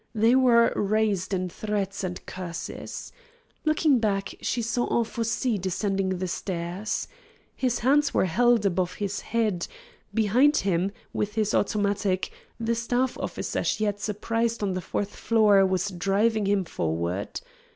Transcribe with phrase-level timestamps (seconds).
[0.15, 3.11] They were raised in threats and curses.
[3.65, 7.07] Looking back, she saw Anfossi descending the stairs.
[7.55, 9.67] His hands were held above his head;
[10.11, 15.63] behind him, with his automatic, the staff officer she had surprised on the fourth floor
[15.67, 17.39] was driving him forward.